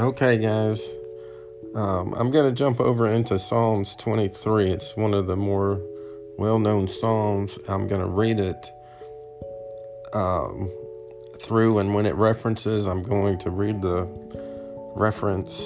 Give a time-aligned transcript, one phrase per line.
[0.00, 0.88] Okay, guys.
[1.74, 4.70] Um, I'm going to jump over into Psalms 23.
[4.70, 5.78] It's one of the more
[6.38, 7.58] well known Psalms.
[7.68, 8.66] I'm going to read it
[10.14, 10.72] um,
[11.38, 14.08] through, and when it references, I'm going to read the
[14.96, 15.60] reference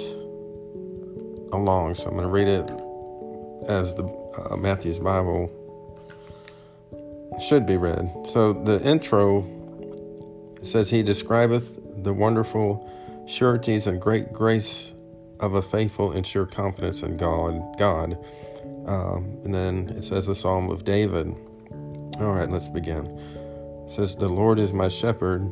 [1.53, 1.95] along.
[1.95, 2.69] So I'm going to read it
[3.69, 5.49] as the uh, Matthew's Bible
[7.41, 8.11] should be read.
[8.31, 9.47] So the intro
[10.65, 12.91] says, He describeth the wonderful
[13.27, 14.95] sureties and great grace
[15.41, 17.61] of a faithful and sure confidence in God.
[17.79, 18.19] God.
[18.87, 21.35] Um, and then it says the Psalm of David.
[22.19, 23.07] All right, let's begin.
[23.07, 25.51] It says, The Lord is my shepherd,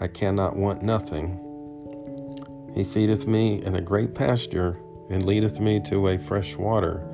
[0.00, 1.38] I cannot want nothing.
[2.74, 4.78] He feedeth me in a great pasture
[5.10, 7.06] and leadeth me to a fresh water.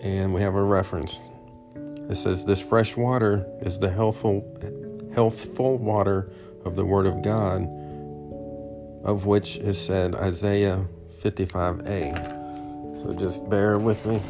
[0.00, 1.20] And we have a reference.
[2.08, 4.42] It says, This fresh water is the healthful,
[5.14, 6.30] healthful water
[6.64, 7.68] of the Word of God,
[9.04, 10.86] of which is said Isaiah
[11.20, 12.38] 55a.
[13.00, 14.20] So just bear with me.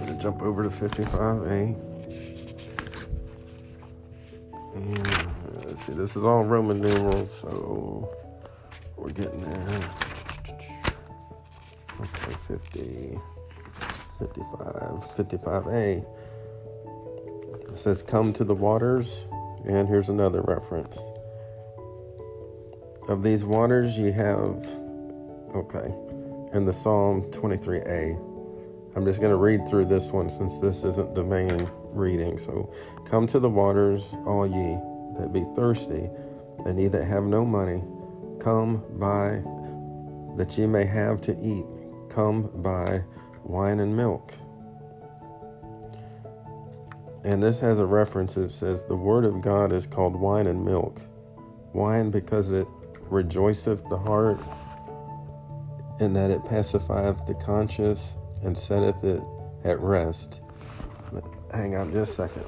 [0.00, 1.74] I'm to jump over to 55a.
[4.74, 5.24] And uh,
[5.66, 8.08] let's see, this is all Roman numerals, so
[8.96, 9.90] we're getting there.
[12.00, 13.18] Okay, 50,
[14.18, 16.04] 55, 55a.
[17.70, 19.26] It says, Come to the waters,
[19.64, 20.98] and here's another reference.
[23.08, 24.66] Of these waters ye have,
[25.54, 25.92] okay,
[26.54, 28.18] in the Psalm 23a.
[28.96, 32.38] I'm just going to read through this one since this isn't the main reading.
[32.38, 32.72] So,
[33.04, 34.78] come to the waters, all ye
[35.18, 36.08] that be thirsty,
[36.64, 37.82] and ye that have no money,
[38.40, 39.42] come buy
[40.36, 41.64] that ye may have to eat.
[42.08, 43.04] Come buy
[43.42, 44.32] wine and milk.
[47.24, 48.36] And this has a reference.
[48.36, 51.02] It says, The word of God is called wine and milk.
[51.72, 52.66] Wine because it
[53.10, 54.38] rejoiceth the heart,
[56.00, 59.22] in that it pacifieth the conscience and setteth it
[59.64, 60.40] at rest.
[61.52, 62.44] Hang on just a second.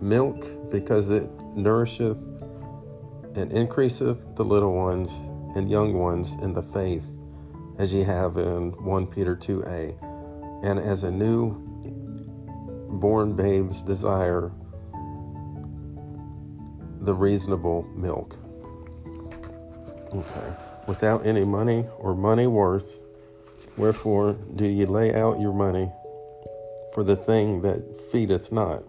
[0.00, 2.22] Milk because it nourisheth
[3.36, 5.20] and increaseth the little ones
[5.56, 7.16] and young ones in the faith,
[7.78, 9.96] as ye have in 1 Peter 2a,
[10.64, 11.56] and as a new
[13.00, 14.52] born babes desire
[17.00, 18.36] the reasonable milk.
[20.12, 20.52] Okay.
[20.86, 23.02] Without any money or money worth,
[23.76, 25.90] wherefore do ye lay out your money
[26.94, 28.82] for the thing that feedeth not,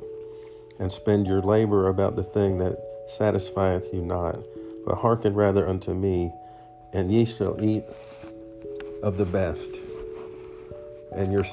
[0.80, 4.40] and spend your labor about the thing that satisfieth you not?
[4.85, 6.31] But hearken rather unto me,
[6.94, 7.84] and ye shall eat
[9.03, 9.84] of the best,
[11.13, 11.44] and your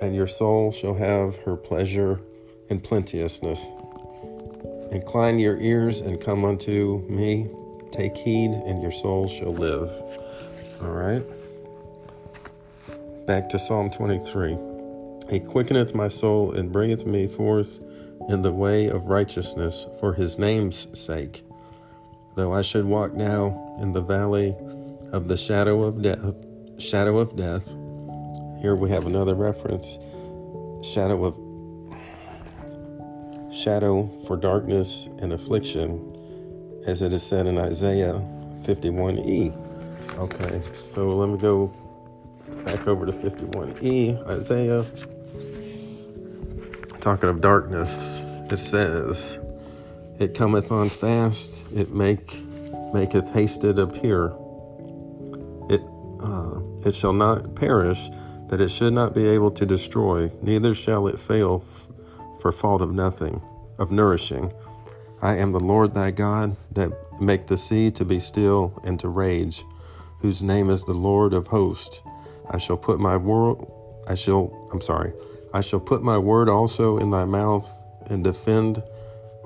[0.00, 2.20] and your soul shall have her pleasure
[2.68, 3.66] in plenteousness.
[4.92, 7.48] Incline your ears and come unto me.
[7.96, 9.90] Take heed, and your soul shall live.
[10.82, 11.22] All right.
[13.26, 14.56] Back to Psalm 23.
[15.30, 17.82] He quickeneth my soul and bringeth me forth
[18.28, 21.42] in the way of righteousness for his name's sake.
[22.34, 24.54] Though I should walk now in the valley
[25.12, 26.34] of the shadow of death,
[26.78, 27.66] shadow of death.
[28.60, 29.98] Here we have another reference.
[30.82, 31.34] Shadow of
[33.52, 36.15] shadow for darkness and affliction,
[36.84, 38.14] as it is said in Isaiah
[38.62, 39.54] 51e.
[40.18, 41.72] Okay, so let me go
[42.64, 44.84] back over to 51e, Isaiah.
[47.00, 48.20] Talking of darkness,
[48.50, 49.38] it says,
[50.18, 52.42] It cometh on fast, it make
[52.92, 54.32] maketh hasted appear.
[55.68, 55.82] It
[56.20, 58.08] uh, it shall not perish,
[58.48, 61.88] that it should not be able to destroy, neither shall it fail f-
[62.40, 63.42] for fault of nothing,
[63.78, 64.52] of nourishing.
[65.22, 69.08] I am the Lord thy God, that make the sea to be still and to
[69.08, 69.64] rage,
[70.20, 72.02] whose name is the Lord of hosts.
[72.50, 73.58] I shall put my word,
[74.08, 75.12] I shall, I'm sorry,
[75.54, 77.70] I shall put my word also in thy mouth,
[78.10, 78.82] and defend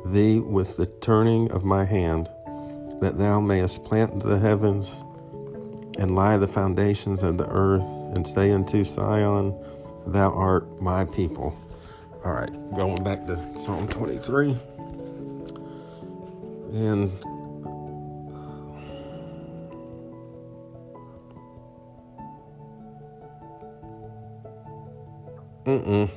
[0.04, 2.28] thee with the turning of my hand,
[3.00, 5.04] that thou mayest plant the heavens
[5.98, 9.54] and lie the foundations of the earth, and say unto Sion,
[10.06, 11.54] Thou art my people.
[12.24, 14.56] All right, going back to Psalm 23.
[16.72, 17.30] And uh,
[25.66, 26.10] Mm-mm.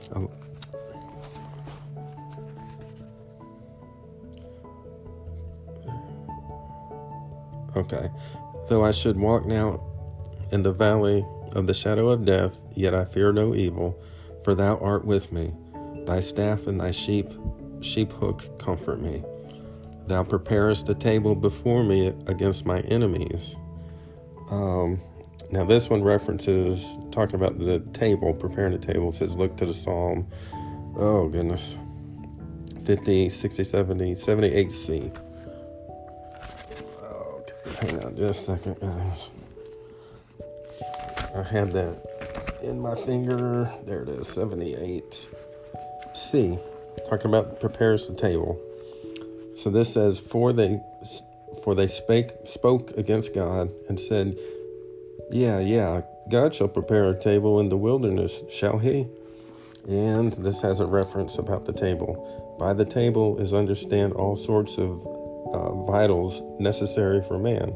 [7.75, 8.09] Okay.
[8.69, 9.83] Though I should walk now
[10.51, 13.99] in the valley of the shadow of death, yet I fear no evil,
[14.43, 15.53] for thou art with me.
[16.05, 17.29] Thy staff and thy sheep
[17.81, 19.23] sheep hook comfort me.
[20.07, 23.55] Thou preparest a table before me against my enemies.
[24.51, 24.99] Um,
[25.51, 29.09] now, this one references talking about the table, preparing a table.
[29.09, 30.27] It says, Look to the Psalm.
[30.95, 31.77] Oh, goodness.
[32.85, 35.19] 50, 60, 70, 78C.
[37.03, 39.31] Okay, hang on just a second, guys.
[41.35, 43.71] I had that in my finger.
[43.85, 46.59] There it is, 78C.
[47.09, 48.57] Talking about prepares the table.
[49.63, 50.81] So this says, For they
[51.63, 54.37] for they spake spoke against God and said,
[55.31, 59.07] Yeah, yeah, God shall prepare a table in the wilderness, shall he?
[59.87, 62.57] And this has a reference about the table.
[62.59, 64.99] By the table is understand all sorts of
[65.53, 67.73] uh, vitals necessary for man.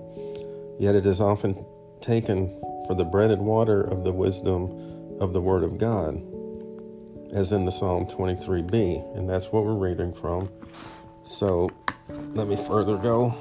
[0.80, 1.66] Yet it is often
[2.02, 2.50] taken
[2.86, 6.16] for the bread and water of the wisdom of the Word of God,
[7.34, 9.18] as in the Psalm 23b.
[9.18, 10.50] And that's what we're reading from.
[11.28, 11.70] So
[12.10, 13.36] let me further go.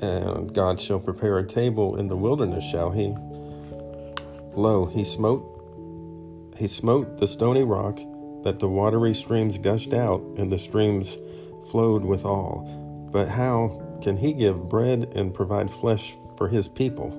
[0.00, 3.14] And God shall prepare a table in the wilderness, shall he?
[4.54, 5.52] Lo, he smote
[6.56, 7.98] he smote the stony rock
[8.44, 11.18] that the watery streams gushed out, and the streams
[11.70, 13.08] flowed withal.
[13.10, 17.10] But how can he give bread and provide flesh for his people?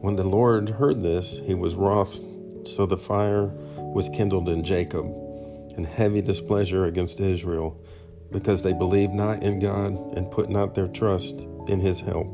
[0.00, 2.20] When the Lord heard this, he was wroth,
[2.66, 3.46] so the fire
[3.76, 5.06] was kindled in Jacob,
[5.80, 7.80] and heavy displeasure against Israel,
[8.30, 12.28] because they believed not in God and put not their trust in his help.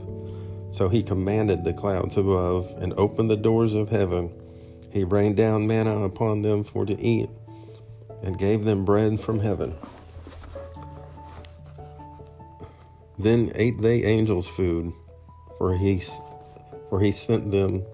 [0.73, 4.35] So he commanded the clouds above and opened the doors of heaven.
[4.91, 7.31] He rained down manna upon them for to eat,
[8.21, 9.77] and gave them bread from heaven.
[13.17, 14.93] Then ate they angels' food,
[15.57, 16.03] for he,
[16.91, 17.85] for he sent them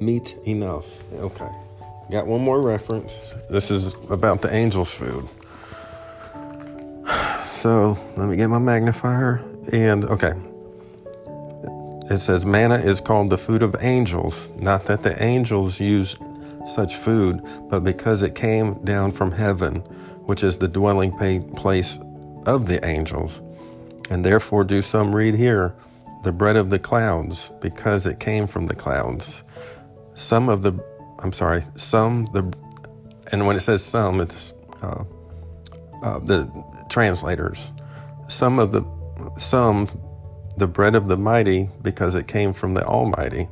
[0.00, 1.12] meat enough.
[1.12, 1.50] Okay.
[2.10, 3.30] Got one more reference.
[3.48, 5.28] This is about the angels' food.
[7.64, 9.42] So let me get my magnifier.
[9.72, 10.34] And okay.
[12.10, 16.16] It says manna is called the food of angels, not that the angels use
[16.66, 19.76] such food, but because it came down from heaven,
[20.26, 21.12] which is the dwelling
[21.56, 21.98] place
[22.46, 23.40] of the angels.
[24.10, 25.74] And therefore, do some read here,
[26.22, 29.42] the bread of the clouds, because it came from the clouds.
[30.14, 30.72] Some of the,
[31.24, 32.52] I'm sorry, some the,
[33.32, 35.04] and when it says some, it's uh,
[36.02, 37.72] uh, the translators.
[38.28, 38.84] Some of the,
[39.38, 39.88] some
[40.58, 43.48] the bread of the mighty because it came from the Almighty.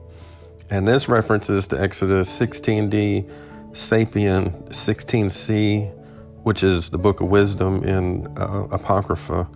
[0.71, 3.25] And this references to Exodus 16d,
[3.73, 5.95] Sapien 16c,
[6.43, 9.49] which is the book of wisdom in uh, Apocrypha,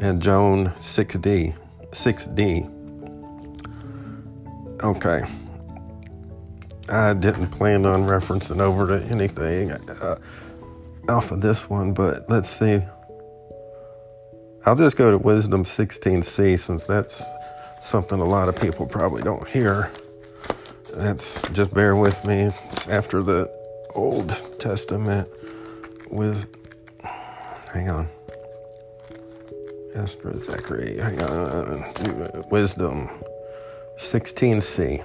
[0.00, 1.56] and Joan 6d.
[1.90, 2.74] 6d.
[4.84, 5.22] Okay.
[6.90, 10.16] I didn't plan on referencing over to anything uh,
[11.08, 12.82] off of this one, but let's see.
[14.64, 17.22] I'll just go to Wisdom 16c since that's
[17.80, 19.90] something a lot of people probably don't hear.
[20.94, 22.50] That's just bear with me.
[22.72, 23.50] It's after the
[23.94, 25.28] Old Testament
[26.10, 26.54] with
[27.72, 28.08] hang on.
[29.94, 32.44] Esther Zachary, hang on.
[32.50, 33.08] Wisdom
[33.96, 35.04] 16c.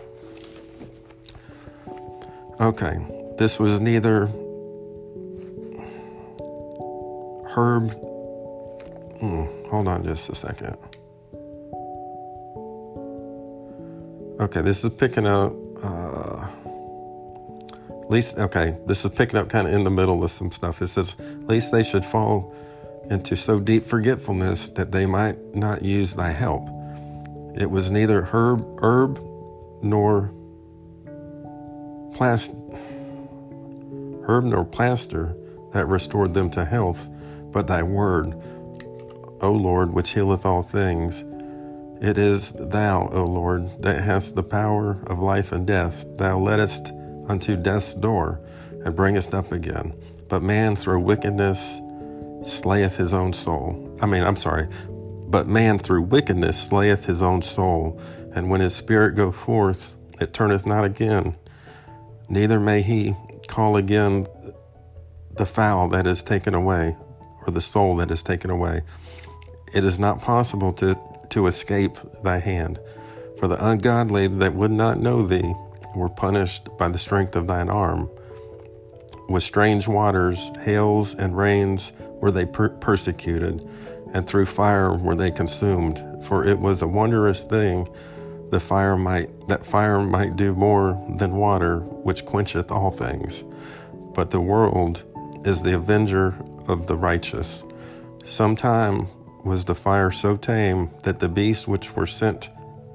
[2.59, 2.97] Okay.
[3.37, 4.29] This was neither
[7.55, 7.91] herb
[9.23, 10.75] Hmm, hold on just a second.
[14.37, 15.53] Okay, this is picking up.
[15.81, 16.45] Uh,
[18.01, 20.81] at least, okay, this is picking up kind of in the middle of some stuff.
[20.81, 22.53] It says, at least they should fall
[23.09, 26.67] into so deep forgetfulness that they might not use thy help.
[27.55, 29.21] It was neither herb, herb
[29.81, 30.33] nor
[32.13, 32.51] plast,
[34.27, 35.35] herb nor plaster
[35.71, 37.09] that restored them to health,
[37.51, 38.33] but thy word
[39.43, 41.25] O Lord, which healeth all things.
[42.01, 46.05] It is Thou, O Lord, that hast the power of life and death.
[46.17, 46.93] Thou lettest
[47.27, 48.39] unto death's door,
[48.85, 49.93] and bringest up again.
[50.29, 51.81] But man through wickedness
[52.43, 53.97] slayeth his own soul.
[54.01, 54.69] I mean, I'm sorry.
[55.27, 57.99] But man through wickedness slayeth his own soul,
[58.33, 61.35] and when his spirit go forth, it turneth not again.
[62.33, 63.13] Neither may he
[63.47, 64.25] call again
[65.37, 66.97] the fowl that is taken away,
[67.45, 68.81] or the soul that is taken away.
[69.71, 70.97] It is not possible to,
[71.29, 72.79] to escape thy hand.
[73.37, 75.53] For the ungodly that would not know thee
[75.95, 78.09] were punished by the strength of thine arm.
[79.29, 83.63] With strange waters, hails, and rains were they per- persecuted,
[84.11, 86.03] and through fire were they consumed.
[86.25, 87.87] For it was a wondrous thing
[88.53, 93.43] the fire might that fire might do more than water, which quencheth all things.
[94.13, 95.03] But the world
[95.45, 96.35] is the avenger
[96.67, 97.63] of the righteous
[98.25, 99.09] Sometime
[99.43, 102.49] was the fire so tame that the beasts which were sent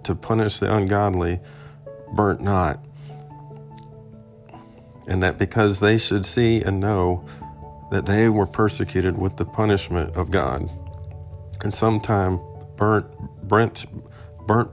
[0.05, 1.39] to punish the ungodly
[2.15, 2.83] burnt not.
[5.07, 7.27] And that because they should see and know
[7.91, 10.71] that they were persecuted with the punishment of God.
[11.63, 12.41] And sometime
[12.77, 13.07] burnt,
[13.47, 13.85] burnt,
[14.47, 14.71] burnt,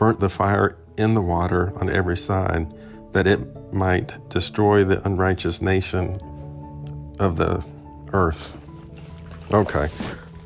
[0.00, 2.66] burnt the fire in the water on every side,
[3.12, 3.38] that it
[3.70, 6.18] might destroy the unrighteous nation
[7.18, 7.62] of the
[8.14, 8.56] earth.
[9.52, 9.88] Okay,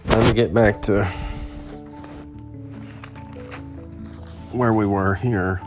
[0.08, 1.04] let me get back to
[4.50, 5.61] where we were here.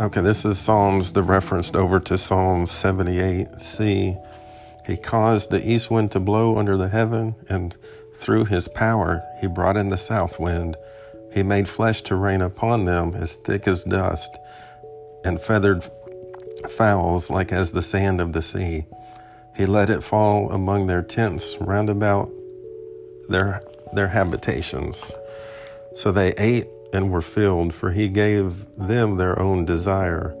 [0.00, 4.16] Okay, this is Psalms, the referenced over to Psalm 78c.
[4.86, 7.76] He caused the east wind to blow under the heaven, and
[8.14, 10.74] through his power he brought in the south wind.
[11.32, 14.36] He made flesh to rain upon them as thick as dust,
[15.24, 15.84] and feathered
[16.70, 18.86] fowls like as the sand of the sea.
[19.56, 22.30] He let it fall among their tents round about
[23.28, 23.62] their,
[23.92, 25.12] their habitations.
[25.94, 30.34] So they ate and were filled, for he gave them their own desire.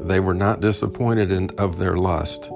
[0.00, 2.50] They were not disappointed in, of their lust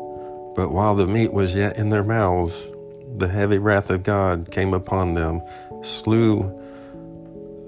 [0.55, 2.71] but while the meat was yet in their mouths,
[3.17, 5.43] the heavy wrath of God came upon them,
[5.83, 6.61] slew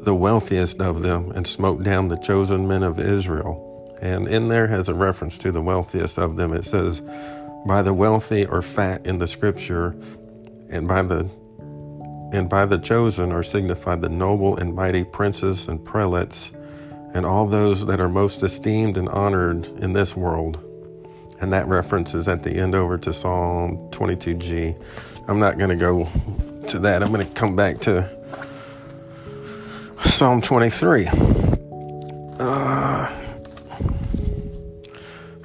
[0.06, 3.98] the wealthiest of them, and smote down the chosen men of Israel.
[4.00, 6.54] And in there has a reference to the wealthiest of them.
[6.54, 7.02] It says,
[7.66, 9.96] by the wealthy or fat in the scripture,
[10.70, 11.28] and by the
[12.32, 16.52] and by the chosen are signified the noble and mighty princes and prelates,
[17.12, 20.62] and all those that are most esteemed and honored in this world.
[21.40, 24.80] And that reference is at the end over to Psalm 22G.
[25.26, 26.08] I'm not going to go
[26.68, 27.02] to that.
[27.02, 28.08] I'm going to come back to
[30.16, 31.08] Psalm 23.
[32.40, 33.10] Uh,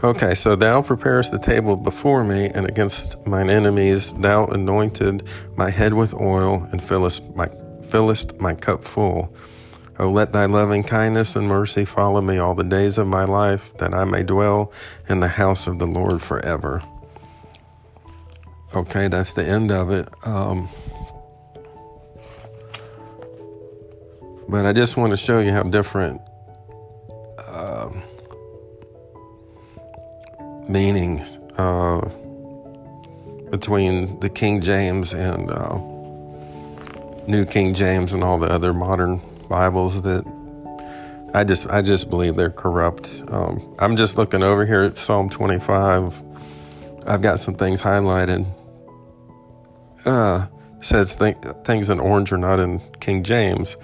[0.02, 5.70] okay, so thou preparest the table before me, and against mine enemies thou anointed my
[5.70, 7.50] head with oil, and fillest my,
[7.90, 9.36] fillest my cup full.
[10.00, 13.76] Oh, let thy loving kindness and mercy follow me all the days of my life,
[13.80, 14.72] that I may dwell
[15.10, 16.82] in the house of the Lord forever.
[18.74, 20.08] Okay, that's the end of it.
[20.26, 20.70] Um,
[24.52, 26.22] but I just want to show you how different
[27.48, 27.90] uh,
[30.68, 32.02] meanings uh,
[33.50, 35.78] between the King James and uh,
[37.28, 40.26] New King James and all the other modern Bibles that
[41.34, 43.24] I just I just believe they're corrupt.
[43.30, 46.22] Um, I'm just looking over here at Psalm 25.
[47.08, 48.46] I've got some things highlighted.
[50.06, 50.48] Uh,
[50.82, 53.78] says th- things in orange are not in King James.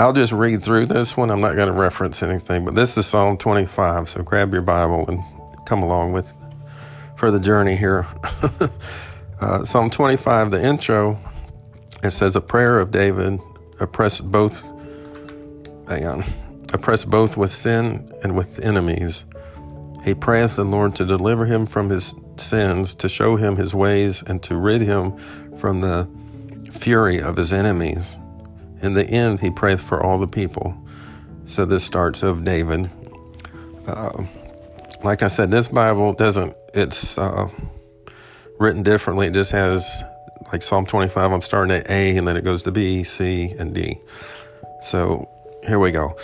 [0.00, 1.30] I'll just read through this one.
[1.30, 4.08] I'm not going to reference anything, but this is Psalm 25.
[4.08, 5.22] So grab your Bible and
[5.66, 6.34] come along with
[7.16, 8.06] for the journey here.
[9.42, 11.18] uh, Psalm 25, the intro,
[12.02, 13.40] it says a prayer of David
[13.78, 14.72] oppressed both
[15.88, 16.24] hang on
[16.72, 19.26] oppress both with sin and with enemies
[20.04, 24.22] he prayeth the lord to deliver him from his sins to show him his ways
[24.22, 25.16] and to rid him
[25.56, 26.08] from the
[26.70, 28.18] fury of his enemies
[28.82, 30.76] in the end he prayeth for all the people
[31.44, 32.88] so this starts of david
[33.86, 34.24] uh,
[35.02, 37.48] like i said this bible doesn't it's uh,
[38.58, 40.04] written differently it just has
[40.52, 43.74] like Psalm 25, I'm starting at A and then it goes to B, C, and
[43.74, 44.00] D.
[44.82, 45.28] So
[45.66, 46.16] here we go.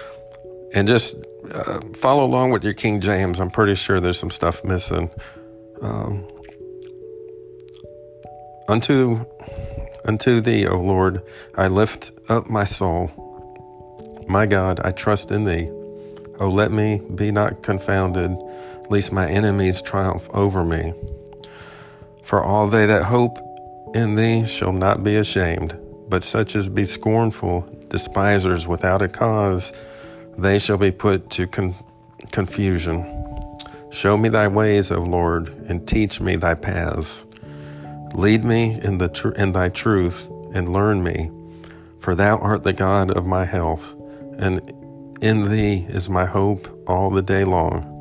[0.74, 1.16] And just
[1.54, 3.40] uh, follow along with your King James.
[3.40, 5.10] I'm pretty sure there's some stuff missing.
[5.80, 6.26] Um,
[8.68, 9.24] unto,
[10.06, 11.22] unto thee, O Lord,
[11.56, 13.10] I lift up my soul.
[14.28, 15.68] My God, I trust in thee.
[16.40, 18.36] O let me be not confounded,
[18.90, 20.92] lest my enemies triumph over me.
[22.24, 23.38] For all they that hope
[23.94, 29.72] in thee shall not be ashamed, but such as be scornful, despisers without a cause,
[30.38, 31.74] they shall be put to con-
[32.32, 33.04] confusion.
[33.90, 37.25] Show me thy ways, O Lord, and teach me thy paths.
[38.14, 41.30] Lead me in, the tr- in thy truth, and learn me,
[42.00, 43.94] for thou art the God of my health,
[44.38, 44.60] and
[45.22, 47.92] in thee is my hope all the day long.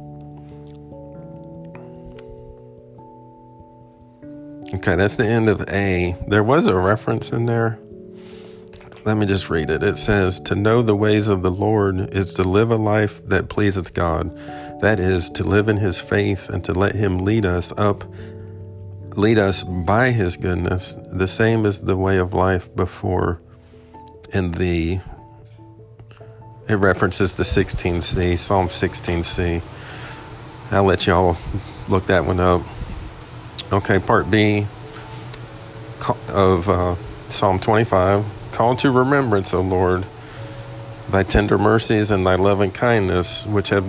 [4.76, 6.16] Okay, that's the end of A.
[6.28, 7.80] There was a reference in there.
[9.06, 9.84] Let me just read it.
[9.84, 13.50] It says, To know the ways of the Lord is to live a life that
[13.50, 14.36] pleaseth God.
[14.82, 18.04] That is, to live in his faith and to let him lead us up,
[19.18, 20.94] lead us by his goodness.
[20.94, 23.42] The same as the way of life before
[24.34, 25.00] in the,
[26.68, 29.62] it references the 16c, Psalm 16c.
[30.72, 31.38] I'll let y'all
[31.88, 32.62] look that one up.
[33.72, 34.68] Okay, part B.
[36.30, 36.96] of uh,
[37.30, 40.06] Psalm 25 Call to remembrance, O Lord,
[41.10, 43.86] thy tender mercies and thy loving kindness, which have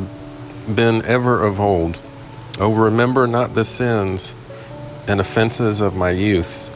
[0.75, 2.01] been ever of old.
[2.59, 4.35] O remember not the sins
[5.09, 6.73] and offenses of my youth,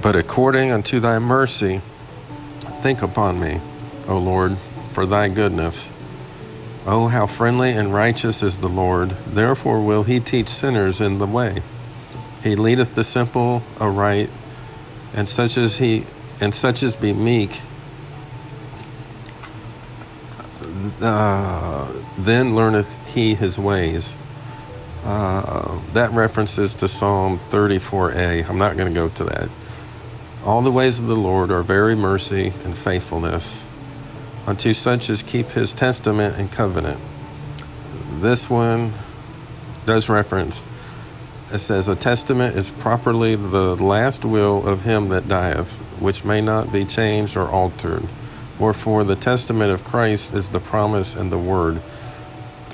[0.00, 1.80] but according unto thy mercy,
[2.82, 3.60] think upon me,
[4.08, 4.58] O Lord,
[4.92, 5.90] for thy goodness.
[6.84, 9.10] Oh, how friendly and righteous is the Lord!
[9.10, 11.62] Therefore will he teach sinners in the way.
[12.42, 14.28] He leadeth the simple aright,
[15.14, 16.04] and such as he
[16.40, 17.60] and such as be meek.
[21.00, 24.16] Uh, then learneth he his ways.
[25.04, 28.48] Uh, that references to Psalm 34a.
[28.48, 29.48] I'm not going to go to that.
[30.44, 33.66] All the ways of the Lord are very mercy and faithfulness
[34.46, 37.00] unto such as keep his testament and covenant.
[38.20, 38.92] This one
[39.86, 40.66] does reference,
[41.52, 46.40] it says, A testament is properly the last will of him that dieth, which may
[46.40, 48.08] not be changed or altered.
[48.58, 51.82] Wherefore, the testament of Christ is the promise and the word,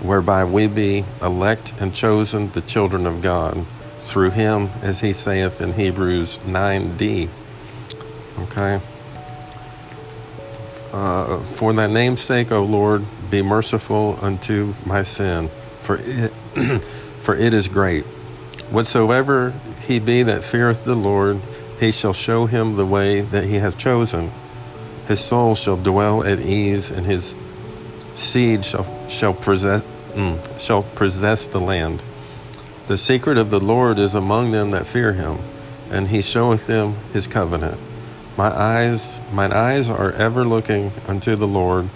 [0.03, 3.67] whereby we be elect and chosen the children of God,
[4.01, 7.29] through him, as he saith in Hebrews 9d.
[8.39, 8.81] Okay?
[10.93, 15.49] Uh, for thy name's sake, O Lord, be merciful unto my sin,
[15.83, 16.31] for it,
[17.21, 18.05] for it is great.
[18.71, 19.53] Whatsoever
[19.87, 21.41] he be that feareth the Lord,
[21.79, 24.31] he shall show him the way that he hath chosen.
[25.07, 27.37] His soul shall dwell at ease, and his
[28.19, 29.83] seed shall, shall, possess,
[30.13, 32.03] mm, shall possess the land.
[32.87, 35.39] The secret of the Lord is among them that fear him,
[35.91, 37.79] and he showeth them his covenant.
[38.37, 41.89] My eyes, mine eyes are ever looking unto the Lord,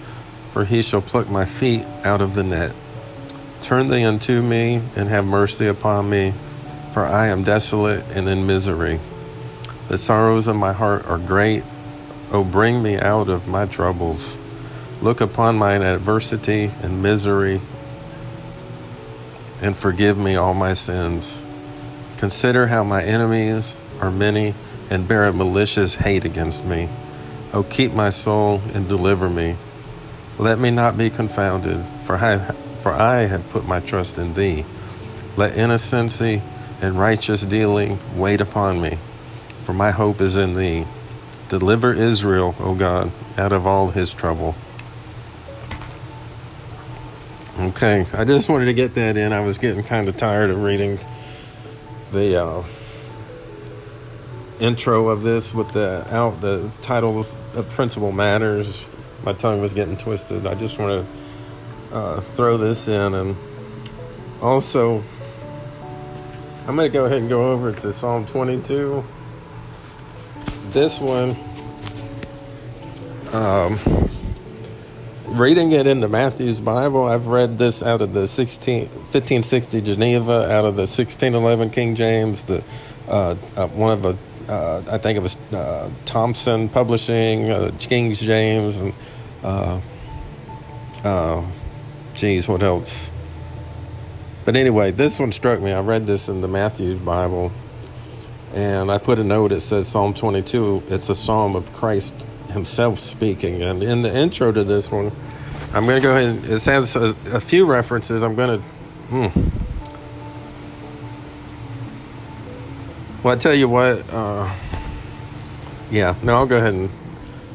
[0.51, 2.73] for he shall pluck my feet out of the net.
[3.61, 6.33] Turn thee unto me, and have mercy upon me,
[6.91, 8.99] for I am desolate and in misery.
[9.87, 11.63] The sorrows of my heart are great.
[12.31, 14.37] O bring me out of my troubles.
[15.03, 17.59] Look upon mine adversity and misery,
[19.61, 21.43] and forgive me all my sins.
[22.15, 24.55] Consider how my enemies are many
[24.89, 26.87] and bear a malicious hate against me.
[27.53, 29.57] O keep my soul and deliver me.
[30.39, 32.37] Let me not be confounded, for I,
[32.77, 34.63] for I have put my trust in thee.
[35.35, 36.41] Let innocency
[36.81, 38.99] and righteous dealing wait upon me,
[39.65, 40.85] for my hope is in thee.
[41.49, 44.55] Deliver Israel, O God, out of all his trouble.
[47.75, 49.33] Okay, I just wanted to get that in.
[49.33, 50.99] I was getting kind of tired of reading
[52.11, 52.63] the uh,
[54.59, 58.87] intro of this with the out the titles of principal matters.
[59.23, 60.45] My tongue was getting twisted.
[60.45, 61.07] I just want
[61.91, 63.35] to uh, throw this in, and
[64.39, 65.03] also
[66.67, 69.03] I'm going to go ahead and go over to Psalm 22.
[70.67, 71.35] This one,
[73.33, 73.79] um,
[75.39, 80.43] reading it in the Matthew's Bible, I've read this out of the 16, 1560 Geneva,
[80.51, 82.63] out of the 1611 King James, the
[83.07, 84.17] uh, uh, one of the
[84.51, 88.93] uh, I think it was uh, Thompson Publishing, uh, King James, and
[89.43, 89.79] uh,
[91.03, 91.45] uh,
[92.13, 93.11] geez, what else?
[94.45, 95.71] But anyway, this one struck me.
[95.71, 97.51] I read this in the Matthew Bible,
[98.53, 99.53] and I put a note.
[99.53, 100.83] It says Psalm 22.
[100.89, 103.61] It's a psalm of Christ Himself speaking.
[103.61, 105.11] And in the intro to this one,
[105.73, 106.45] I'm going to go ahead.
[106.49, 108.23] It has a, a few references.
[108.23, 108.65] I'm going to.
[109.09, 109.49] Hmm,
[113.23, 114.03] Well, I tell you what.
[114.11, 114.53] Uh,
[115.89, 116.89] yeah, no, I'll go ahead and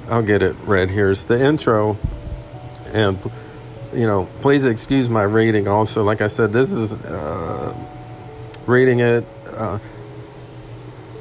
[0.08, 0.90] I'll get it read.
[0.90, 1.98] Here's the intro,
[2.94, 3.18] and
[3.92, 5.68] you know, please excuse my reading.
[5.68, 7.74] Also, like I said, this is uh,
[8.66, 9.26] reading it.
[9.46, 9.78] Uh,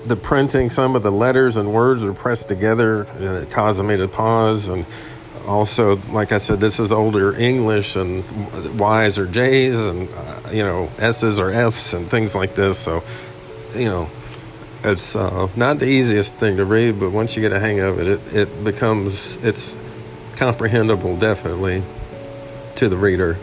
[0.08, 3.98] the printing, some of the letters and words are pressed together, and it caused me
[3.98, 4.67] to pause.
[4.67, 4.86] And
[5.48, 8.24] also, like I said, this is older English, and
[8.78, 12.78] Y's are J's, and uh, you know, S's are F's, and things like this.
[12.80, 13.04] So,
[13.76, 14.10] you know,
[14.84, 18.00] it's uh, not the easiest thing to read, but once you get a hang of
[18.00, 19.78] it, it, it becomes it's
[20.36, 21.84] comprehensible definitely
[22.76, 23.38] to the reader.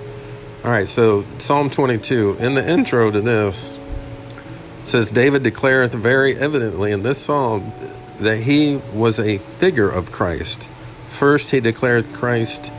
[0.65, 3.79] All right, so Psalm 22 in the intro to this
[4.85, 7.73] says David declareth very evidently in this psalm
[8.21, 10.69] that he was a figure of Christ.
[11.09, 12.71] First, he declared Christ's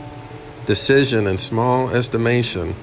[0.66, 2.76] decision and small estimation,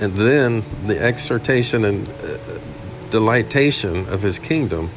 [0.00, 2.38] and then the exhortation and uh,
[3.10, 4.90] delightation of his kingdom,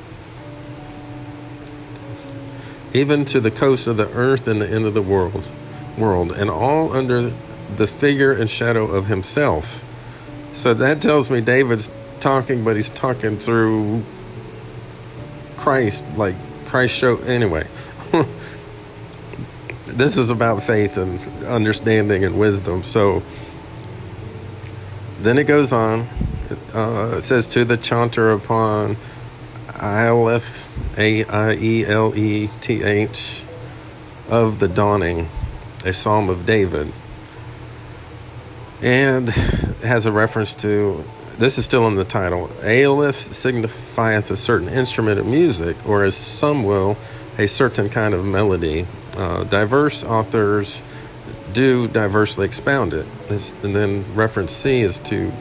[2.93, 5.49] even to the coast of the earth and the end of the world,
[5.97, 7.31] world, and all under
[7.77, 9.83] the figure and shadow of himself.
[10.53, 11.89] So that tells me David's
[12.21, 14.03] talking, but he's talking through
[15.57, 17.67] Christ, like Christ showed anyway.
[19.85, 22.83] this is about faith and understanding and wisdom.
[22.83, 23.21] So
[25.21, 26.07] then it goes on.
[26.73, 28.97] Uh, it says to the chanter upon
[29.67, 33.43] Aieleth, A I E L E T H,
[34.29, 35.27] of the dawning,
[35.85, 36.91] a psalm of David.
[38.81, 41.03] And has a reference to
[41.41, 42.51] this is still in the title.
[42.63, 46.97] Aleph signifieth a certain instrument of music, or as some will,
[47.39, 48.85] a certain kind of melody.
[49.17, 50.83] Uh, diverse authors
[51.51, 53.07] do diversely expound it.
[53.27, 55.31] This, and then reference C is to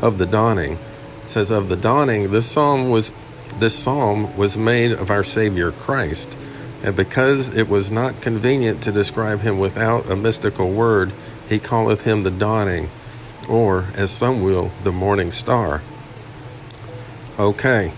[0.00, 0.78] of the dawning.
[1.22, 3.12] It says of the dawning, this psalm was
[3.58, 6.34] this psalm was made of our Savior Christ,
[6.82, 11.12] and because it was not convenient to describe him without a mystical word,
[11.46, 12.88] he calleth him the dawning
[13.48, 15.82] or as some will, the morning star.
[17.38, 17.92] Okay,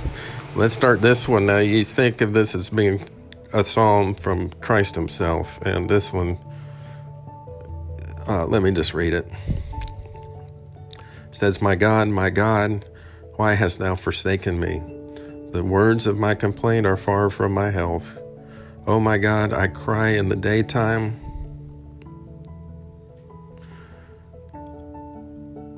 [0.54, 1.58] let's start this one now.
[1.58, 3.02] You think of this as being
[3.52, 6.38] a psalm from Christ Himself, and this one,
[8.28, 9.26] uh, let me just read it.
[9.26, 11.04] it.
[11.30, 12.84] Says, My God, my God,
[13.36, 14.82] why hast thou forsaken me?
[15.52, 18.22] The words of my complaint are far from my health.
[18.86, 21.20] Oh my God, I cry in the daytime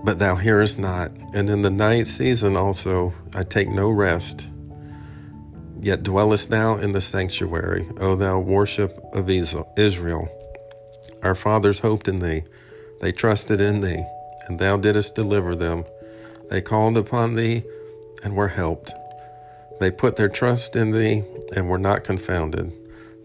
[0.04, 1.10] but thou hearest not.
[1.32, 4.50] And in the night season also I take no rest.
[5.80, 10.28] Yet dwellest thou in the sanctuary, O thou worship of Israel.
[11.22, 12.44] Our fathers hoped in thee,
[13.00, 14.04] they trusted in thee,
[14.46, 15.84] and thou didst deliver them.
[16.50, 17.64] They called upon thee
[18.22, 18.92] and were helped.
[19.80, 21.24] They put their trust in thee
[21.56, 22.72] and were not confounded.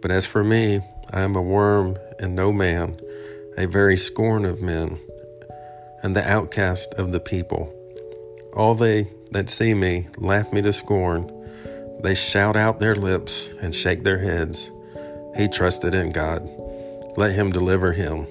[0.01, 0.79] But as for me,
[1.11, 2.99] I am a worm and no man,
[3.57, 4.97] a very scorn of men
[6.03, 7.73] and the outcast of the people.
[8.53, 11.31] All they that see me laugh me to scorn.
[12.01, 14.71] They shout out their lips and shake their heads.
[15.35, 16.49] He trusted in God.
[17.17, 18.25] Let him deliver him.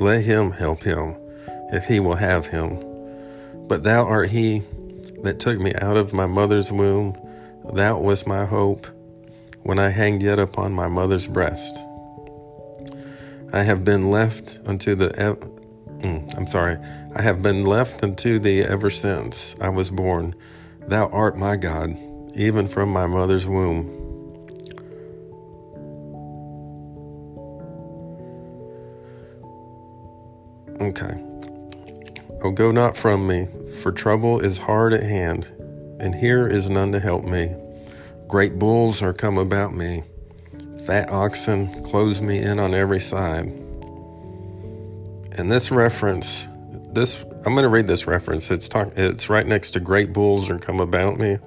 [0.00, 1.16] Let him help him,
[1.72, 2.78] if he will have him.
[3.66, 4.62] But thou art he
[5.22, 7.14] that took me out of my mother's womb.
[7.72, 8.86] Thou wast my hope
[9.62, 11.76] when I hanged yet upon my mother's breast.
[13.52, 15.08] I have been left unto the.
[15.98, 16.76] Mm, I'm sorry.
[17.16, 20.34] I have been left unto thee ever since I was born.
[20.86, 21.96] Thou art my God,
[22.34, 23.86] even from my mother's womb.
[30.80, 31.24] Okay.
[32.44, 33.48] Oh, go not from me,
[33.82, 35.46] for trouble is hard at hand,
[35.98, 37.54] and here is none to help me.
[38.28, 40.04] Great bulls are come about me,
[40.86, 43.46] fat oxen close me in on every side.
[45.36, 46.46] And this reference
[46.92, 48.50] this I'm going to read this reference.
[48.50, 48.92] It's talk.
[48.96, 51.38] It's right next to great bulls are come about me.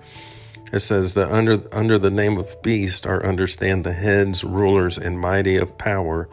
[0.71, 5.19] It says that under under the name of beast are understand the heads, rulers, and
[5.19, 6.29] mighty of power,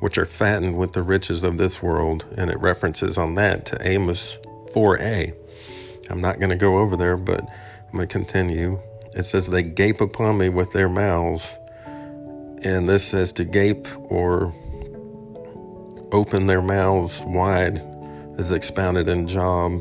[0.00, 2.24] which are fattened with the riches of this world.
[2.38, 4.38] And it references on that to Amos
[4.72, 5.34] 4a.
[6.10, 8.80] I'm not going to go over there, but I'm going to continue.
[9.14, 11.58] It says they gape upon me with their mouths,
[12.64, 14.54] and this says to gape or
[16.12, 17.82] open their mouths wide
[18.38, 19.80] is expounded in Job,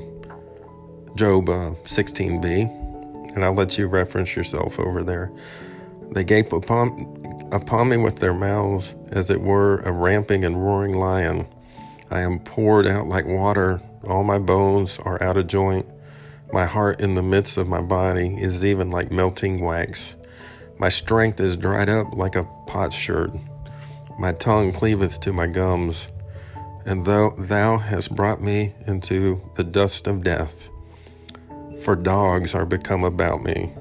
[1.16, 5.32] Job uh, 16b, and I'll let you reference yourself over there.
[6.12, 10.96] They gape upon, upon me with their mouths, as it were a ramping and roaring
[10.96, 11.48] lion.
[12.10, 15.86] I am poured out like water, all my bones are out of joint.
[16.52, 20.18] My heart in the midst of my body is even like melting wax.
[20.78, 23.40] My strength is dried up like a potsherd.
[24.20, 26.11] My tongue cleaveth to my gums
[26.86, 30.70] and thou, thou hast brought me into the dust of death,
[31.84, 33.74] for dogs are become about me.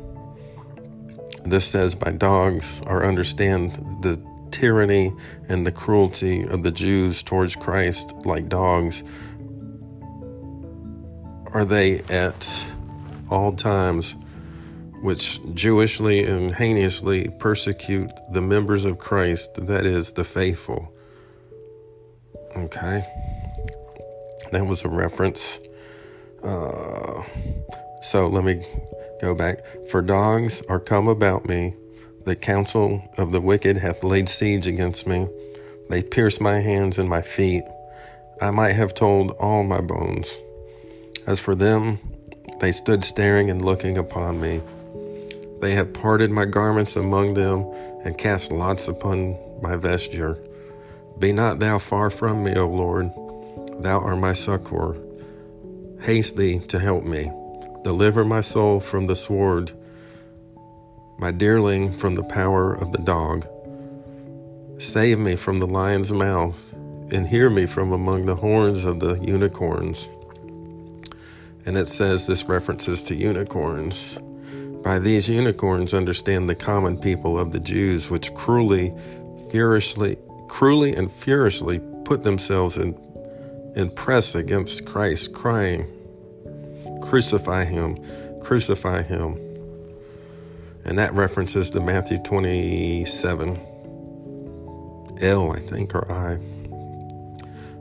[1.44, 5.12] This says, By dogs are understand the tyranny
[5.48, 9.02] and the cruelty of the Jews towards Christ, like dogs.
[11.52, 12.66] Are they at
[13.30, 14.16] all times
[15.02, 20.94] which Jewishly and heinously persecute the members of Christ, that is, the faithful?
[22.56, 23.04] Okay.
[24.52, 25.60] That was a reference.
[26.42, 27.22] Uh,
[28.02, 28.64] so let me
[29.20, 29.60] go back.
[29.90, 31.74] For dogs are come about me,
[32.24, 35.28] the counsel of the wicked hath laid siege against me.
[35.88, 37.64] They pierced my hands and my feet.
[38.40, 40.36] I might have told all my bones.
[41.26, 41.98] As for them,
[42.60, 44.62] they stood staring and looking upon me.
[45.60, 47.64] They have parted my garments among them
[48.04, 50.38] and cast lots upon my vesture.
[51.20, 53.10] Be not thou far from me, O Lord.
[53.80, 54.96] Thou art my succor.
[56.00, 57.30] Haste thee to help me.
[57.84, 59.72] Deliver my soul from the sword,
[61.18, 63.46] my dearling from the power of the dog.
[64.78, 66.72] Save me from the lion's mouth,
[67.12, 70.08] and hear me from among the horns of the unicorns.
[71.66, 74.18] And it says this references to unicorns.
[74.82, 78.94] By these unicorns understand the common people of the Jews, which cruelly,
[79.50, 80.16] furiously,
[80.50, 82.94] cruelly and furiously put themselves in,
[83.76, 85.86] in press against Christ, crying,
[87.00, 87.98] Crucify him,
[88.40, 89.36] crucify him.
[90.84, 93.58] And that references to Matthew 27.
[95.20, 96.38] L, I think, or I.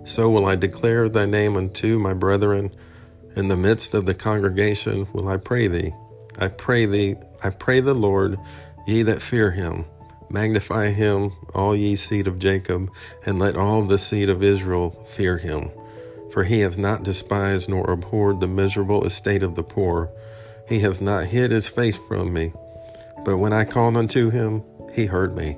[0.06, 2.72] So will I declare thy name unto my brethren.
[3.36, 5.92] In the midst of the congregation will I pray thee.
[6.38, 8.40] I pray thee, I pray the Lord,
[8.88, 9.86] ye that fear him.
[10.30, 12.92] Magnify him, all ye seed of Jacob,
[13.26, 15.72] and let all the seed of Israel fear him.
[16.32, 20.12] For he hath not despised nor abhorred the miserable estate of the poor.
[20.68, 22.54] He hath not hid his face from me.
[23.26, 24.64] But when I called unto him,
[24.94, 25.58] he heard me.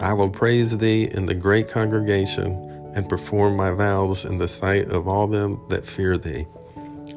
[0.00, 4.88] I will praise thee in the great congregation and perform my vows in the sight
[4.90, 6.46] of all them that fear thee.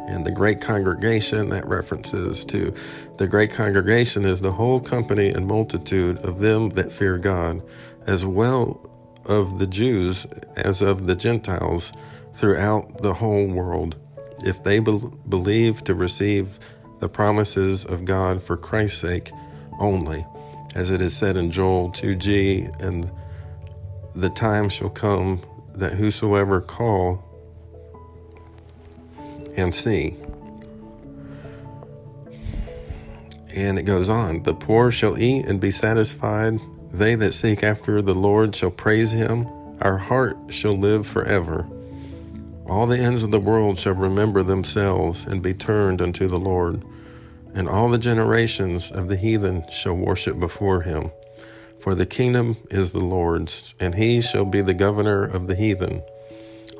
[0.07, 2.73] And the great congregation, that references to
[3.17, 7.61] the great congregation, is the whole company and multitude of them that fear God,
[8.05, 8.89] as well
[9.25, 10.25] of the Jews
[10.55, 11.91] as of the Gentiles
[12.33, 13.95] throughout the whole world,
[14.39, 16.59] if they be- believe to receive
[16.99, 19.31] the promises of God for Christ's sake
[19.79, 20.25] only
[20.75, 23.09] as it is said in Joel 2g, and
[24.13, 25.41] the time shall come
[25.73, 27.23] that whosoever call
[29.57, 30.15] and see.
[33.55, 36.59] And it goes on the poor shall eat and be satisfied.
[36.93, 39.47] They that seek after the Lord shall praise him.
[39.81, 41.67] Our heart shall live forever.
[42.67, 46.83] All the ends of the world shall remember themselves and be turned unto the Lord
[47.55, 51.09] and all the generations of the heathen shall worship before him.
[51.79, 56.03] For the kingdom is the Lord's, and he shall be the governor of the heathen.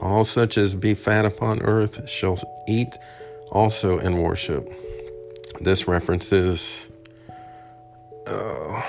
[0.02, 2.98] All such as be fat upon earth shall eat
[3.52, 4.68] also and worship.
[5.62, 6.90] This references.
[8.28, 8.82] Uh,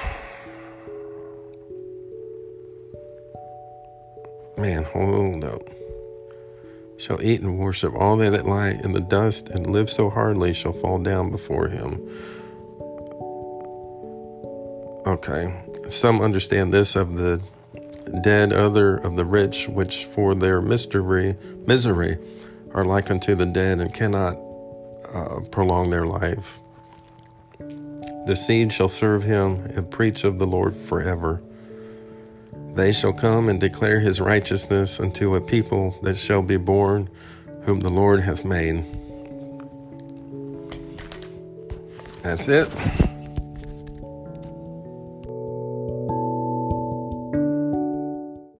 [4.58, 5.62] man, hold up
[6.98, 7.94] shall eat and worship.
[7.94, 11.68] All they that lie in the dust and live so hardly shall fall down before
[11.68, 12.00] him.
[15.06, 15.62] Okay.
[15.88, 17.40] Some understand this of the
[18.22, 22.16] dead, other of the rich, which for their mystery, misery
[22.74, 24.36] are like unto the dead and cannot
[25.14, 26.58] uh, prolong their life.
[27.58, 31.42] The seed shall serve him and preach of the Lord forever.
[32.74, 37.08] They shall come and declare his righteousness unto a people that shall be born,
[37.62, 38.84] whom the Lord hath made.
[42.22, 43.05] That's it.